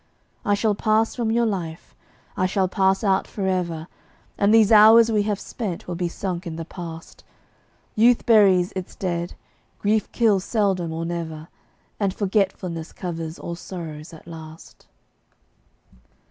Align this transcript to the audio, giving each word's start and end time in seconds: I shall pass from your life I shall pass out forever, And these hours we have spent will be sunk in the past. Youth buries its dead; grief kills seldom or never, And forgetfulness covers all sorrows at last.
I 0.43 0.55
shall 0.55 0.73
pass 0.73 1.13
from 1.13 1.29
your 1.29 1.45
life 1.45 1.93
I 2.35 2.47
shall 2.47 2.67
pass 2.67 3.03
out 3.03 3.27
forever, 3.27 3.87
And 4.35 4.51
these 4.51 4.71
hours 4.71 5.11
we 5.11 5.21
have 5.29 5.39
spent 5.39 5.87
will 5.87 5.93
be 5.93 6.07
sunk 6.07 6.47
in 6.47 6.55
the 6.55 6.65
past. 6.65 7.23
Youth 7.93 8.25
buries 8.25 8.73
its 8.75 8.95
dead; 8.95 9.35
grief 9.77 10.11
kills 10.11 10.43
seldom 10.43 10.91
or 10.91 11.05
never, 11.05 11.49
And 11.99 12.15
forgetfulness 12.15 12.93
covers 12.93 13.37
all 13.37 13.53
sorrows 13.53 14.11
at 14.11 14.25
last. 14.25 14.87